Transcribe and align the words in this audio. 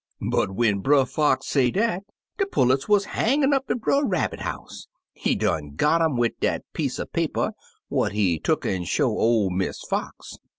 But 0.31 0.49
when 0.55 0.79
Brer 0.79 1.05
Fox 1.05 1.45
say 1.45 1.69
dat, 1.69 2.01
de 2.39 2.47
pullets 2.47 2.89
wuz 2.89 3.01
hangin' 3.09 3.53
up 3.53 3.69
at 3.69 3.81
Brer 3.81 4.03
Rabbit 4.03 4.39
house; 4.39 4.87
he 5.13 5.35
done 5.35 5.75
got 5.75 6.01
um 6.01 6.17
wid 6.17 6.39
dat 6.39 6.63
piece 6.73 6.99
er 6.99 7.05
paper 7.05 7.53
what 7.87 8.11
he 8.13 8.39
tuck 8.39 8.65
an' 8.65 8.85
show 8.85 9.15
ol' 9.15 9.51
Miss 9.51 9.81
Fox. 9.83 10.39